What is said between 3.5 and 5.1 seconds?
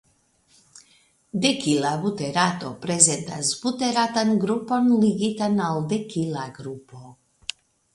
buteratan grupon